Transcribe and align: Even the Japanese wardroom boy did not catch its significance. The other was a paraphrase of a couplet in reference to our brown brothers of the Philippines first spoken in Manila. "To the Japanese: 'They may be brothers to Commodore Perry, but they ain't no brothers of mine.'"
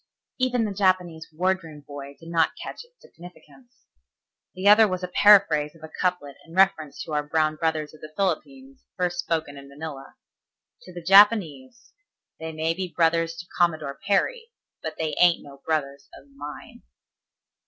Even 0.39 0.65
the 0.65 0.73
Japanese 0.73 1.27
wardroom 1.31 1.81
boy 1.81 2.15
did 2.19 2.29
not 2.29 2.53
catch 2.55 2.83
its 2.83 2.99
significance. 3.01 3.85
The 4.55 4.67
other 4.67 4.87
was 4.87 5.03
a 5.03 5.07
paraphrase 5.07 5.75
of 5.75 5.83
a 5.83 5.91
couplet 6.01 6.37
in 6.43 6.55
reference 6.55 7.03
to 7.03 7.13
our 7.13 7.21
brown 7.21 7.55
brothers 7.55 7.93
of 7.93 8.01
the 8.01 8.11
Philippines 8.17 8.83
first 8.97 9.19
spoken 9.19 9.57
in 9.57 9.69
Manila. 9.69 10.15
"To 10.85 10.91
the 10.91 11.03
Japanese: 11.03 11.93
'They 12.39 12.51
may 12.51 12.73
be 12.73 12.87
brothers 12.87 13.35
to 13.35 13.45
Commodore 13.55 13.99
Perry, 14.07 14.49
but 14.81 14.95
they 14.97 15.13
ain't 15.19 15.43
no 15.43 15.59
brothers 15.67 16.09
of 16.15 16.25
mine.'" 16.35 16.81